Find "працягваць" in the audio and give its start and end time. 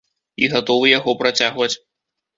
1.21-1.73